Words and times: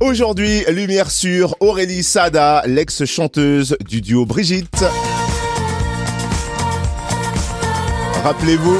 Aujourd'hui, 0.00 0.62
lumière 0.68 1.10
sur 1.10 1.56
Aurélie 1.58 2.04
Sada, 2.04 2.62
l'ex-chanteuse 2.66 3.76
du 3.88 4.00
duo 4.00 4.24
Brigitte. 4.26 4.84
Rappelez-vous, 8.22 8.78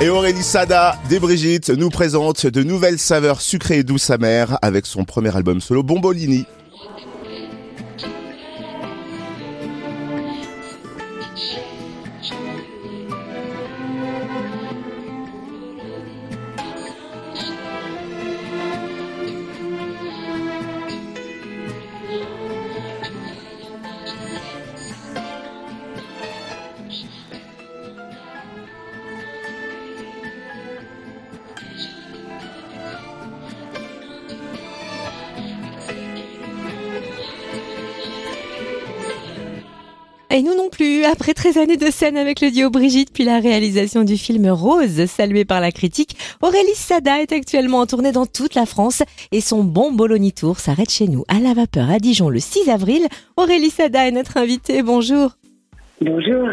Et 0.00 0.08
Aurélie 0.08 0.42
Sada 0.42 0.98
des 1.08 1.20
Brigitte 1.20 1.70
nous 1.70 1.90
présente 1.90 2.48
de 2.48 2.64
nouvelles 2.64 2.98
saveurs 2.98 3.40
sucrées 3.40 3.78
et 3.78 3.84
douces 3.84 4.10
amères 4.10 4.58
avec 4.60 4.84
son 4.86 5.04
premier 5.04 5.36
album 5.36 5.60
solo 5.60 5.84
Bombolini. 5.84 6.44
Et 40.34 40.40
nous 40.40 40.54
non 40.54 40.70
plus, 40.70 41.04
après 41.04 41.34
13 41.34 41.58
années 41.58 41.76
de 41.76 41.90
scène 41.90 42.16
avec 42.16 42.40
le 42.40 42.50
duo 42.50 42.70
Brigitte, 42.70 43.12
puis 43.12 43.22
la 43.22 43.38
réalisation 43.38 44.02
du 44.02 44.16
film 44.16 44.48
Rose, 44.48 45.04
salué 45.04 45.44
par 45.44 45.60
la 45.60 45.70
critique, 45.70 46.16
Aurélie 46.40 46.74
Sada 46.74 47.20
est 47.20 47.32
actuellement 47.32 47.80
en 47.80 47.86
tournée 47.86 48.12
dans 48.12 48.24
toute 48.24 48.54
la 48.54 48.64
France 48.64 49.02
et 49.30 49.42
son 49.42 49.62
bon 49.62 49.92
Bologna 49.92 50.30
Tour 50.30 50.58
s'arrête 50.58 50.90
chez 50.90 51.06
nous 51.06 51.22
à 51.28 51.38
la 51.38 51.52
vapeur 51.52 51.90
à 51.90 51.98
Dijon 51.98 52.30
le 52.30 52.38
6 52.38 52.70
avril. 52.70 53.06
Aurélie 53.36 53.68
Sada 53.68 54.08
est 54.08 54.10
notre 54.10 54.38
invitée, 54.38 54.82
bonjour. 54.82 55.32
Bonjour. 56.00 56.48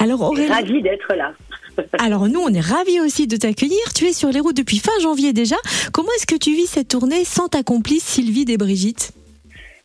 Alors 0.00 0.20
Aurélie... 0.20 0.52
Ravie 0.52 0.82
d'être 0.82 1.14
là. 1.14 1.32
Alors 1.98 2.28
nous, 2.28 2.40
on 2.40 2.52
est 2.52 2.60
ravis 2.60 3.00
aussi 3.00 3.26
de 3.26 3.38
t'accueillir. 3.38 3.94
Tu 3.94 4.04
es 4.04 4.12
sur 4.12 4.28
les 4.28 4.40
routes 4.40 4.56
depuis 4.56 4.80
fin 4.80 4.92
janvier 5.00 5.32
déjà. 5.32 5.56
Comment 5.94 6.10
est-ce 6.18 6.26
que 6.26 6.36
tu 6.38 6.50
vis 6.54 6.66
cette 6.66 6.88
tournée 6.88 7.24
sans 7.24 7.48
ta 7.48 7.62
complice 7.62 8.04
Sylvie 8.04 8.44
des 8.44 8.58
Brigitte 8.58 9.12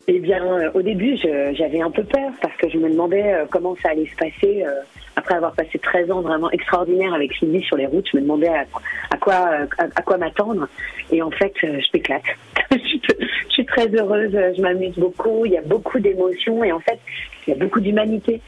eh 0.06 0.18
bien, 0.18 0.44
euh, 0.44 0.70
au 0.74 0.82
début, 0.82 1.16
j'avais 1.16 1.80
un 1.80 1.90
peu 1.90 2.04
peur 2.04 2.30
parce 2.42 2.54
que 2.56 2.68
je 2.68 2.76
me 2.76 2.90
demandais 2.90 3.32
euh, 3.32 3.46
comment 3.50 3.74
ça 3.82 3.90
allait 3.90 4.06
se 4.06 4.16
passer. 4.16 4.64
Euh, 4.66 4.82
après 5.16 5.36
avoir 5.36 5.52
passé 5.54 5.78
13 5.78 6.10
ans 6.10 6.22
vraiment 6.22 6.50
extraordinaires 6.50 7.14
avec 7.14 7.32
Sylvie 7.34 7.62
sur 7.62 7.76
les 7.76 7.86
routes, 7.86 8.06
je 8.10 8.16
me 8.16 8.22
demandais 8.22 8.48
à, 8.48 9.16
quoi, 9.16 9.48
à, 9.78 10.02
quoi 10.02 10.18
m'attendre. 10.18 10.66
Et 11.12 11.22
en 11.22 11.30
fait, 11.30 11.52
je 11.62 11.88
m'éclate. 11.94 12.24
je, 12.72 13.48
suis 13.48 13.64
très 13.64 13.86
heureuse, 13.94 14.32
je 14.32 14.60
m'amuse 14.60 14.98
beaucoup, 14.98 15.46
il 15.46 15.52
y 15.52 15.56
a 15.56 15.62
beaucoup 15.62 16.00
d'émotions 16.00 16.64
et 16.64 16.72
en 16.72 16.80
fait, 16.80 16.98
il 17.46 17.50
y 17.50 17.52
a 17.56 17.56
beaucoup 17.56 17.78
d'humanité. 17.78 18.40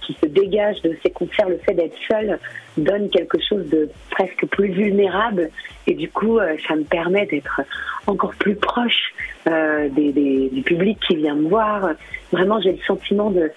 Qui 0.00 0.14
se 0.14 0.26
dégage 0.26 0.80
de 0.82 0.96
ces 1.02 1.10
concerts, 1.10 1.48
le 1.48 1.58
fait 1.58 1.74
d'être 1.74 1.96
seul 2.08 2.38
donne 2.78 3.10
quelque 3.10 3.38
chose 3.38 3.68
de 3.68 3.90
presque 4.10 4.46
plus 4.46 4.68
vulnérable 4.68 5.50
et 5.86 5.94
du 5.94 6.08
coup 6.08 6.38
ça 6.66 6.74
me 6.74 6.84
permet 6.84 7.26
d'être 7.26 7.60
encore 8.08 8.34
plus 8.34 8.54
proche 8.54 9.12
euh, 9.46 9.88
du 9.88 10.62
public 10.62 10.98
qui 11.06 11.16
vient 11.16 11.34
me 11.34 11.48
voir. 11.48 11.90
Vraiment, 12.32 12.60
j'ai 12.60 12.72
le 12.72 12.82
sentiment 12.86 13.30
de, 13.30 13.50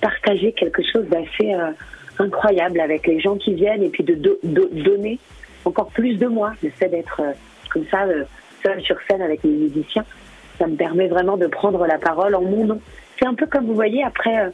partager 0.00 0.52
quelque 0.52 0.82
chose 0.82 1.06
d'assez 1.08 1.54
euh, 1.54 1.70
incroyable 2.18 2.80
avec 2.80 3.06
les 3.06 3.20
gens 3.20 3.36
qui 3.36 3.54
viennent 3.54 3.82
et 3.82 3.88
puis 3.88 4.04
de, 4.04 4.14
donner 4.44 5.18
encore 5.64 5.88
plus 5.88 6.16
de 6.16 6.26
moi. 6.26 6.52
Le 6.62 6.70
fait 6.70 6.88
d'être 6.88 7.20
euh, 7.20 7.32
comme 7.70 7.84
ça, 7.90 8.04
seul 8.62 8.80
sur 8.82 8.96
scène 9.08 9.22
avec 9.22 9.42
mes 9.44 9.50
musiciens, 9.50 10.04
ça 10.58 10.66
me 10.66 10.76
permet 10.76 11.08
vraiment 11.08 11.36
de 11.36 11.46
prendre 11.46 11.86
la 11.86 11.98
parole 11.98 12.34
en 12.34 12.42
mon 12.42 12.66
nom. 12.66 12.80
C'est 13.18 13.26
un 13.26 13.34
peu 13.34 13.46
comme 13.46 13.66
vous 13.66 13.74
voyez 13.74 14.02
après 14.02 14.50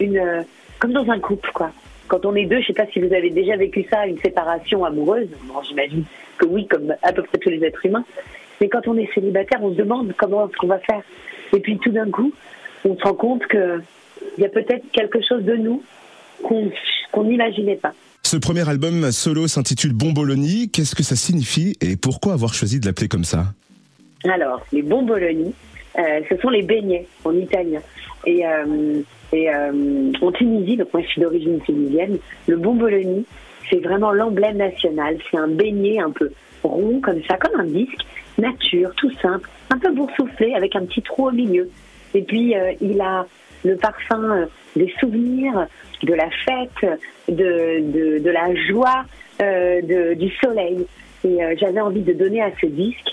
une, 0.00 0.44
comme 0.78 0.92
dans 0.92 1.08
un 1.08 1.18
couple, 1.18 1.50
quoi. 1.54 1.70
Quand 2.08 2.26
on 2.26 2.34
est 2.34 2.46
deux, 2.46 2.60
je 2.60 2.68
sais 2.68 2.72
pas 2.72 2.86
si 2.92 2.98
vous 2.98 3.12
avez 3.14 3.30
déjà 3.30 3.56
vécu 3.56 3.86
ça, 3.88 4.06
une 4.06 4.18
séparation 4.18 4.84
amoureuse. 4.84 5.28
Bon, 5.44 5.62
j'imagine 5.62 6.04
que 6.38 6.46
oui, 6.46 6.66
comme 6.66 6.92
à 7.02 7.12
peu 7.12 7.22
près 7.22 7.38
tous 7.38 7.50
les 7.50 7.64
êtres 7.64 7.86
humains. 7.86 8.04
Mais 8.60 8.68
quand 8.68 8.86
on 8.88 8.96
est 8.96 9.08
célibataire, 9.14 9.62
on 9.62 9.70
se 9.70 9.76
demande 9.76 10.12
comment 10.18 10.48
ce 10.48 10.56
qu'on 10.56 10.66
va 10.66 10.80
faire. 10.80 11.02
Et 11.54 11.60
puis 11.60 11.78
tout 11.78 11.92
d'un 11.92 12.10
coup, 12.10 12.32
on 12.84 12.96
se 12.96 13.02
rend 13.02 13.14
compte 13.14 13.46
qu'il 13.46 13.82
y 14.38 14.44
a 14.44 14.48
peut-être 14.48 14.84
quelque 14.92 15.20
chose 15.26 15.44
de 15.44 15.54
nous 15.54 15.82
qu'on 16.42 17.24
n'imaginait 17.24 17.76
pas. 17.76 17.92
Ce 18.22 18.36
premier 18.36 18.68
album 18.68 19.10
solo 19.12 19.46
s'intitule 19.46 19.92
Bomboloni. 19.92 20.70
Qu'est-ce 20.70 20.94
que 20.94 21.02
ça 21.02 21.16
signifie 21.16 21.76
et 21.80 21.96
pourquoi 21.96 22.32
avoir 22.32 22.54
choisi 22.54 22.80
de 22.80 22.86
l'appeler 22.86 23.08
comme 23.08 23.24
ça? 23.24 23.46
Alors, 24.24 24.62
les 24.72 24.82
Bomboloni, 24.82 25.54
euh, 25.98 26.20
ce 26.28 26.36
sont 26.38 26.50
les 26.50 26.62
beignets 26.62 27.06
en 27.24 27.34
italien. 27.34 27.80
Et, 28.26 28.46
euh, 28.46 29.00
et 29.32 29.48
euh, 29.50 30.12
en 30.20 30.32
Tunisie, 30.32 30.76
donc 30.76 30.92
moi 30.92 31.02
je 31.02 31.08
suis 31.08 31.20
d'origine 31.20 31.60
tunisienne, 31.60 32.18
le 32.48 32.56
Bomboloni, 32.56 33.24
c'est 33.70 33.78
vraiment 33.78 34.12
l'emblème 34.12 34.56
national. 34.56 35.18
C'est 35.30 35.36
un 35.36 35.48
beignet 35.48 36.00
un 36.00 36.10
peu 36.10 36.30
rond 36.62 37.00
comme 37.00 37.22
ça, 37.28 37.36
comme 37.36 37.60
un 37.60 37.64
disque, 37.64 38.04
nature, 38.38 38.92
tout 38.96 39.10
simple, 39.22 39.48
un 39.70 39.78
peu 39.78 39.92
boursouflé 39.92 40.54
avec 40.54 40.76
un 40.76 40.84
petit 40.84 41.02
trou 41.02 41.28
au 41.28 41.32
milieu. 41.32 41.70
Et 42.14 42.22
puis 42.22 42.56
euh, 42.56 42.72
il 42.80 43.00
a 43.00 43.26
le 43.64 43.76
parfum 43.76 44.22
euh, 44.30 44.46
des 44.74 44.92
souvenirs, 44.98 45.66
de 46.02 46.14
la 46.14 46.28
fête, 46.30 46.98
de, 47.28 48.18
de, 48.18 48.30
la 48.30 48.54
joie, 48.68 49.04
euh, 49.42 49.80
de, 49.82 50.14
du 50.14 50.30
soleil. 50.36 50.86
Et 51.22 51.38
j'avais 51.58 51.80
envie 51.80 52.00
de 52.00 52.14
donner 52.14 52.40
à 52.40 52.50
ce 52.58 52.66
disque 52.66 53.10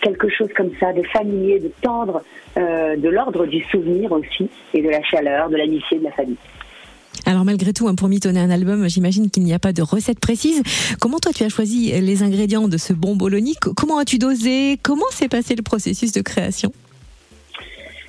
quelque 0.00 0.28
chose 0.28 0.48
comme 0.56 0.70
ça, 0.80 0.92
de 0.92 1.02
familier, 1.02 1.60
de 1.60 1.70
tendre, 1.82 2.22
de 2.56 3.08
l'ordre 3.08 3.46
du 3.46 3.62
souvenir 3.64 4.12
aussi, 4.12 4.48
et 4.72 4.82
de 4.82 4.88
la 4.88 5.02
chaleur, 5.02 5.50
de 5.50 5.56
l'amitié, 5.56 5.98
de 5.98 6.04
la 6.04 6.12
famille. 6.12 6.36
Alors 7.24 7.44
malgré 7.44 7.72
tout, 7.72 7.88
hein, 7.88 7.94
pour 7.94 8.08
mitonner 8.08 8.40
un 8.40 8.50
album, 8.50 8.88
j'imagine 8.88 9.30
qu'il 9.30 9.42
n'y 9.42 9.54
a 9.54 9.58
pas 9.58 9.72
de 9.72 9.82
recette 9.82 10.20
précise. 10.20 10.62
Comment 11.00 11.18
toi 11.18 11.32
tu 11.32 11.42
as 11.42 11.48
choisi 11.48 11.90
les 12.00 12.22
ingrédients 12.22 12.68
de 12.68 12.76
ce 12.76 12.92
bon 12.92 13.16
bologna? 13.16 13.50
Comment 13.74 13.98
as-tu 13.98 14.18
dosé? 14.18 14.78
Comment 14.82 15.08
s'est 15.10 15.28
passé 15.28 15.54
le 15.56 15.62
processus 15.62 16.12
de 16.12 16.20
création? 16.20 16.72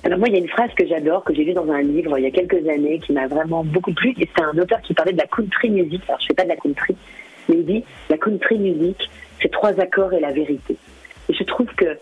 Alors 0.04 0.20
moi, 0.20 0.28
il 0.28 0.34
y 0.34 0.38
a 0.38 0.40
une 0.40 0.50
phrase 0.50 0.70
que 0.78 0.86
j'adore, 0.88 1.24
que 1.24 1.34
j'ai 1.34 1.44
lue 1.46 1.54
dans 1.54 1.70
un 1.70 1.82
livre 1.82 2.18
il 2.20 2.24
y 2.24 2.28
a 2.28 2.32
quelques 2.32 2.68
années, 2.70 3.00
qui 3.00 3.12
m'a 3.12 3.28
vraiment 3.28 3.64
beaucoup 3.64 3.94
plu. 3.94 4.14
Et 4.20 4.30
c'est 4.36 4.44
un 4.44 4.58
auteur 4.58 4.82
qui 4.82 4.94
parlait 4.94 5.14
de 5.14 5.18
la 5.18 5.28
country 5.28 5.70
music. 5.70 6.02
Alors 6.08 6.22
je 6.22 6.28
fais 6.28 6.34
pas 6.34 6.44
de 6.44 6.50
la 6.50 6.56
country, 6.56 6.96
mais 7.50 7.56
il 7.56 7.66
dit 7.66 7.84
la 8.10 8.18
country 8.18 8.60
music, 8.60 9.10
c'est 9.42 9.52
trois 9.52 9.78
accords 9.80 10.14
et 10.14 10.20
la 10.20 10.32
vérité. 10.32 10.78
Trouve 11.58 11.74
que 11.76 11.98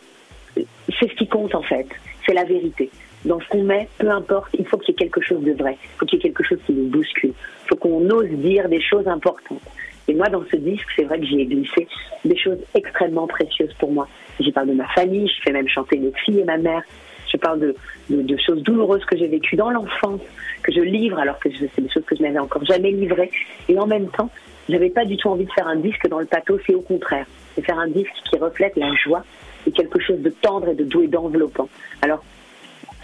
c'est 1.00 1.10
ce 1.10 1.16
qui 1.16 1.30
compte 1.30 1.56
en 1.56 1.62
fait, 1.62 1.88
c'est 2.26 2.34
la 2.34 2.44
vérité 2.44 2.92
dans 3.26 3.40
ce 3.40 3.48
qu'on 3.48 3.64
met, 3.64 3.88
peu 3.98 4.10
importe, 4.10 4.50
il 4.58 4.66
faut 4.66 4.78
qu'il 4.78 4.94
y 4.94 4.96
ait 4.96 5.00
quelque 5.00 5.22
chose 5.22 5.44
de 5.44 5.54
vrai. 5.54 5.78
Il 5.82 5.98
faut 5.98 6.06
qu'il 6.06 6.20
y 6.20 6.22
ait 6.22 6.24
quelque 6.24 6.44
chose 6.44 6.60
qui 6.66 6.74
nous 6.74 6.88
bouscule. 6.88 7.32
Il 7.32 7.68
faut 7.68 7.76
qu'on 7.76 8.10
ose 8.10 8.30
dire 8.30 8.70
des 8.70 8.82
choses 8.82 9.08
importantes. 9.08 9.62
Et 10.08 10.14
moi, 10.14 10.28
dans 10.28 10.44
ce 10.52 10.56
disque, 10.58 10.88
c'est 10.96 11.04
vrai 11.04 11.20
que 11.20 11.26
j'ai 11.26 11.46
glissé 11.46 11.88
des 12.24 12.38
choses 12.38 12.60
extrêmement 12.76 13.26
précieuses 13.26 13.74
pour 13.80 13.92
moi. 13.92 14.08
J'y 14.40 14.52
parle 14.52 14.68
de 14.68 14.74
ma 14.74 14.88
famille, 14.90 15.28
je 15.28 15.42
fais 15.44 15.52
même 15.52 15.68
chanter 15.68 15.98
mes 15.98 16.12
filles 16.24 16.42
et 16.42 16.44
ma 16.44 16.58
mère. 16.58 16.84
Je 17.32 17.38
parle 17.38 17.60
de, 17.60 17.76
de, 18.10 18.38
choses 18.38 18.62
douloureuses 18.62 19.04
que 19.06 19.18
j'ai 19.18 19.28
vécues 19.28 19.56
dans 19.56 19.72
l'enfance, 19.72 20.22
que 20.62 20.72
je 20.72 20.82
livre 20.82 21.18
alors 21.18 21.40
que 21.40 21.50
c'est 21.50 21.82
des 21.82 21.90
choses 21.90 22.06
que 22.06 22.16
je 22.16 22.22
n'avais 22.22 22.38
encore 22.38 22.64
jamais 22.66 22.92
livrées. 22.92 23.32
Et 23.68 23.80
en 23.80 23.88
même 23.88 24.10
temps, 24.10 24.30
j'avais 24.70 24.92
pas 24.92 25.06
du 25.06 25.18
tout 25.18 25.30
envie 25.30 25.46
de 25.46 25.52
faire 25.52 25.68
un 25.68 25.78
disque 25.78 26.08
dans 26.08 26.20
le 26.20 26.28
pathos, 26.28 26.62
c'est 26.68 26.76
au 26.76 26.82
contraire. 26.82 27.26
C'est 27.56 27.66
faire 27.66 27.80
un 27.80 27.88
disque 27.88 28.14
qui 28.30 28.38
reflète 28.38 28.76
la 28.76 28.94
joie 28.94 29.24
et 29.66 29.72
quelque 29.72 30.00
chose 30.00 30.20
de 30.20 30.30
tendre 30.30 30.70
et 30.70 30.76
de 30.76 30.84
doux 30.84 31.04
et 31.04 31.08
d'enveloppant. 31.08 31.70
Alors, 32.02 32.24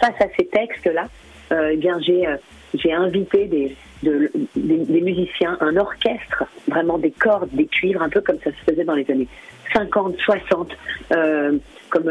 face 0.00 0.20
à 0.20 0.26
ces 0.36 0.46
textes-là, 0.46 1.08
euh, 1.52 1.70
eh 1.72 1.76
bien 1.76 1.98
j'ai 2.00 2.26
euh, 2.26 2.96
invité 2.96 3.46
des, 3.46 3.76
des, 4.02 5.00
musiciens, 5.00 5.56
un 5.60 5.76
orchestre, 5.76 6.44
vraiment 6.68 6.98
des 6.98 7.10
cordes, 7.10 7.50
des 7.52 7.66
cuivres, 7.66 8.02
un 8.02 8.08
peu 8.08 8.20
comme 8.20 8.38
ça 8.42 8.50
se 8.50 8.70
faisait 8.70 8.84
dans 8.84 8.94
les 8.94 9.08
années 9.10 9.28
50, 9.72 10.16
60, 10.18 10.72
euh, 11.12 11.58
comme, 11.90 12.10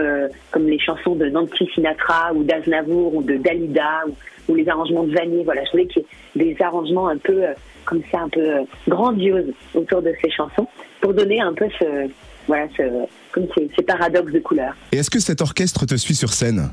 comme 0.51 0.67
les 0.67 0.79
chansons 0.79 1.15
de 1.15 1.27
Nancy 1.27 1.67
Sinatra 1.73 2.31
ou 2.33 2.43
d'Aznavour 2.43 3.15
ou 3.15 3.23
de 3.23 3.37
Dalida 3.37 4.03
ou, 4.47 4.55
les 4.55 4.67
arrangements 4.67 5.03
de 5.03 5.13
Vanier. 5.13 5.43
Voilà, 5.43 5.63
je 5.65 5.71
voulais 5.71 5.85
qu'il 5.85 6.03
y 6.35 6.41
ait 6.41 6.53
des 6.53 6.61
arrangements 6.61 7.07
un 7.07 7.17
peu 7.17 7.41
comme 7.85 8.01
ça, 8.11 8.19
un 8.19 8.29
peu 8.29 8.65
grandioses 8.87 9.53
autour 9.73 10.01
de 10.01 10.13
ces 10.21 10.29
chansons 10.29 10.67
pour 10.99 11.13
donner 11.13 11.41
un 11.41 11.53
peu 11.53 11.67
ce, 11.79 12.09
voilà, 12.47 12.67
ce, 12.75 12.83
comme 13.31 13.47
ces, 13.55 13.69
ces 13.75 13.83
paradoxes 13.83 14.31
de 14.31 14.39
couleurs. 14.39 14.75
Et 14.91 14.97
est-ce 14.97 15.09
que 15.09 15.19
cet 15.19 15.41
orchestre 15.41 15.85
te 15.85 15.95
suit 15.95 16.15
sur 16.15 16.33
scène? 16.33 16.71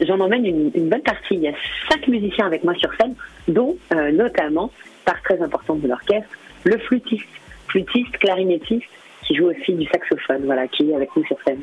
J'en 0.00 0.18
emmène 0.20 0.44
une, 0.44 0.88
bonne 0.88 1.02
partie. 1.02 1.34
Il 1.34 1.42
y 1.42 1.48
a 1.48 1.54
cinq 1.88 2.08
musiciens 2.08 2.46
avec 2.46 2.64
moi 2.64 2.74
sur 2.74 2.90
scène, 3.00 3.14
dont 3.48 3.76
euh, 3.92 4.10
notamment, 4.12 4.70
part 5.04 5.22
très 5.22 5.40
importante 5.40 5.80
de 5.80 5.88
l'orchestre, 5.88 6.28
le 6.64 6.78
flûtiste, 6.78 7.24
flûtiste, 7.68 8.16
clarinettiste, 8.18 8.86
qui 9.26 9.34
joue 9.34 9.46
aussi 9.46 9.72
du 9.72 9.86
saxophone, 9.86 10.42
voilà, 10.44 10.68
qui 10.68 10.90
est 10.90 10.94
avec 10.94 11.10
nous 11.16 11.24
sur 11.24 11.36
scène. 11.46 11.60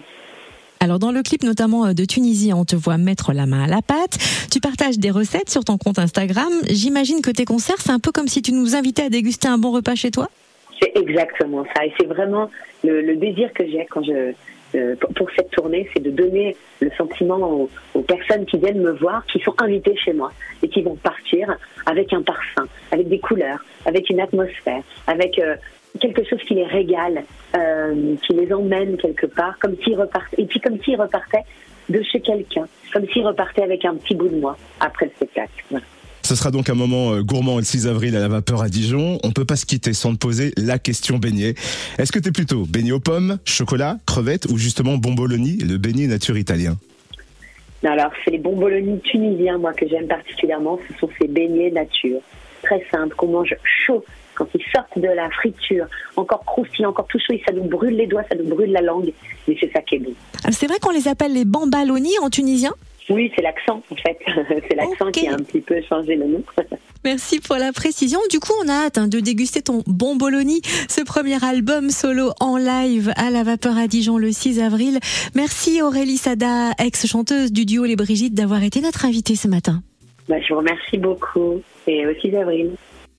Alors 0.80 0.98
dans 0.98 1.12
le 1.12 1.22
clip 1.22 1.44
notamment 1.44 1.86
euh, 1.86 1.94
de 1.94 2.06
Tunisie, 2.06 2.54
on 2.54 2.66
te 2.66 2.76
voit 2.76 2.98
mettre 2.98 3.34
la 3.34 3.46
main 3.46 3.66
à 3.66 3.68
la 3.68 3.82
pâte. 3.82 4.18
Tu 4.52 4.60
partages 4.60 4.98
des 4.98 5.12
recettes 5.12 5.50
sur 5.50 5.64
ton 5.64 5.78
compte 5.78 6.00
Instagram. 6.00 6.52
J'imagine 6.70 7.22
que 7.22 7.30
tes 7.30 7.46
concerts, 7.46 7.76
c'est 7.80 7.92
un 7.92 8.00
peu 8.00 8.12
comme 8.12 8.28
si 8.28 8.42
tu 8.42 8.52
nous 8.52 8.76
invitais 8.76 9.04
à 9.04 9.10
déguster 9.10 9.48
un 9.48 9.60
bon 9.60 9.72
repas 9.72 9.96
chez 9.96 10.10
toi? 10.10 10.28
C'est 10.82 10.98
exactement 10.98 11.66
ça. 11.76 11.86
Et 11.86 11.94
c'est 12.00 12.08
vraiment 12.08 12.50
le, 12.84 13.16
désir 13.16 13.54
que 13.54 13.66
j'ai 13.68 13.86
euh, 14.76 14.96
pour 15.16 15.30
cette 15.36 15.52
tournée, 15.52 15.88
c'est 15.94 16.02
de 16.02 16.12
donner 16.12 16.56
le 16.80 16.90
sentiment 16.98 17.68
aux, 17.94 18.02
personnes 18.02 18.46
qui 18.46 18.58
viennent 18.58 18.82
me 18.82 18.92
voir, 18.92 19.26
qui 19.26 19.40
sont 19.40 19.54
invitées 19.60 19.96
chez 19.98 20.14
moi 20.14 20.32
et 20.64 20.70
qui 20.70 20.82
vont 20.82 20.96
partir 20.96 21.56
avec 21.86 22.12
un 22.14 22.22
parfum, 22.22 22.68
avec 22.92 23.08
des 23.10 23.20
couleurs, 23.20 23.64
avec 23.86 24.10
une 24.10 24.20
atmosphère, 24.20 24.82
avec 25.08 25.38
euh, 25.40 25.56
quelque 26.00 26.24
chose 26.24 26.40
qui 26.48 26.56
les 26.56 26.66
régale, 26.66 27.24
euh, 27.56 28.16
qui 28.26 28.34
les 28.34 28.52
emmène 28.54 28.98
quelque 28.98 29.28
part, 29.28 29.58
comme 29.60 29.76
s'ils 29.84 30.00
repartaient, 30.00 30.42
et 30.42 30.46
puis 30.46 30.60
comme 30.60 30.82
s'ils 30.82 31.00
repartaient 31.00 31.44
de 31.90 32.02
chez 32.04 32.22
quelqu'un, 32.22 32.68
comme 32.94 33.08
s'ils 33.10 33.26
repartaient 33.26 33.64
avec 33.64 33.84
un 33.86 33.96
petit 33.96 34.16
bout 34.16 34.30
de 34.30 34.38
moi 34.38 34.58
après 34.80 35.08
le 35.08 35.12
spectacle. 35.12 35.64
Ce 36.32 36.38
sera 36.38 36.50
donc 36.50 36.70
un 36.70 36.76
moment 36.76 37.12
euh, 37.12 37.24
gourmand 37.24 37.58
le 37.58 37.64
6 37.66 37.88
avril 37.88 38.16
à 38.16 38.22
la 38.22 38.30
vapeur 38.30 38.62
à 38.62 38.70
Dijon. 38.70 39.20
On 39.22 39.32
peut 39.32 39.44
pas 39.44 39.58
se 39.58 39.66
quitter 39.66 39.92
sans 39.92 40.14
te 40.14 40.18
poser 40.18 40.54
la 40.56 40.80
question 40.80 41.18
beignet. 41.18 41.56
Est-ce 41.98 42.14
que 42.14 42.20
tu 42.20 42.30
es 42.30 42.32
plutôt 42.32 42.64
beignet 42.66 42.94
aux 42.94 43.02
pommes, 43.02 43.38
chocolat, 43.44 43.98
crevettes 44.06 44.46
ou 44.46 44.58
justement 44.58 44.96
bomboloni, 44.96 45.58
le 45.58 45.78
beignet 45.78 46.08
nature 46.08 46.38
italien? 46.38 46.78
Alors, 47.84 48.14
c'est 48.24 48.32
les 48.32 48.38
bomboloni 48.38 49.02
tunisiens, 49.02 49.58
moi, 49.58 49.74
que 49.74 49.86
j'aime 49.90 50.08
particulièrement. 50.08 50.80
Ce 50.88 50.98
sont 51.00 51.10
ces 51.20 51.28
beignets 51.28 51.70
nature, 51.70 52.22
très 52.64 52.82
simples, 52.90 53.14
qu'on 53.18 53.28
mange 53.28 53.54
chaud 53.66 54.06
quand 54.36 54.48
ils 54.56 54.64
sortent 54.74 54.98
de 54.98 55.14
la 55.14 55.30
friture, 55.32 55.86
encore 56.16 56.46
croustillants, 56.46 56.92
encore 56.92 57.08
tout 57.08 57.20
chaud, 57.20 57.34
et 57.34 57.44
ça 57.46 57.54
nous 57.54 57.66
brûle 57.66 57.98
les 57.98 58.08
doigts, 58.08 58.24
ça 58.30 58.38
nous 58.38 58.48
brûle 58.48 58.72
la 58.72 58.82
langue. 58.82 59.12
Mais 59.50 59.58
c'est 59.60 59.72
ça 59.74 59.82
qui 59.82 59.96
est 59.96 60.00
bon. 60.00 60.14
C'est 60.50 60.68
vrai 60.68 60.80
qu'on 60.80 60.92
les 60.92 61.10
appelle 61.10 61.34
les 61.34 61.44
bambaloni 61.44 62.18
en 62.24 62.30
tunisien? 62.30 62.72
Oui, 63.10 63.32
c'est 63.36 63.42
l'accent 63.42 63.82
en 63.90 63.96
fait. 63.96 64.18
c'est 64.70 64.76
l'accent 64.76 65.12
qui 65.12 65.28
a 65.28 65.34
un 65.34 65.38
petit 65.38 65.62
peu 65.62 65.82
changé 65.88 66.16
le 66.16 66.28
nom. 66.28 66.44
Merci 67.04 67.40
pour 67.40 67.56
la 67.56 67.72
précision. 67.72 68.20
Du 68.30 68.40
coup, 68.40 68.54
on 68.64 68.70
a 68.70 68.86
hâte 68.86 68.98
hein, 68.98 69.08
de 69.08 69.20
déguster 69.20 69.62
ton 69.62 69.82
Bon 69.88 70.16
Bologna, 70.16 70.54
ce 70.88 71.04
premier 71.04 71.44
album 71.44 71.90
solo 71.90 72.32
en 72.40 72.58
live 72.58 73.12
à 73.16 73.32
la 73.32 73.44
Vapeur 73.44 73.78
à 73.78 73.88
Dijon 73.88 74.18
le 74.18 74.32
6 74.32 74.60
avril. 74.62 75.00
Merci 75.36 75.82
Aurélie 75.82 76.18
Sada, 76.18 76.72
ex-chanteuse 76.78 77.52
du 77.52 77.66
duo 77.66 77.86
Les 77.86 77.96
Brigitte, 77.96 78.36
d'avoir 78.36 78.64
été 78.64 78.82
notre 78.82 79.06
invitée 79.06 79.36
ce 79.36 79.48
matin. 79.48 79.82
Bah, 80.30 80.36
je 80.40 80.54
vous 80.54 80.60
remercie 80.60 80.98
beaucoup 80.98 81.62
et 81.88 82.06
au 82.06 82.14
6 82.22 82.36
avril. 82.36 82.72